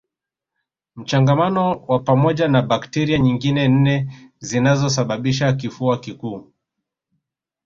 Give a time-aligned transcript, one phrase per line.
[0.95, 6.51] Mchangamano wa pamoja na bakteria nyingine nne zinazosababisha kifua kikuu